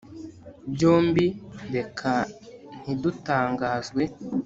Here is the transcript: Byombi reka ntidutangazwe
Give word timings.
Byombi 0.73 1.25
reka 1.75 2.13
ntidutangazwe 2.81 4.03